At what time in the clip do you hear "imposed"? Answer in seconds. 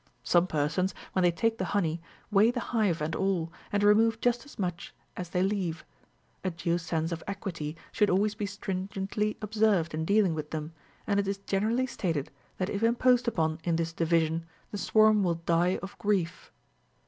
12.81-13.27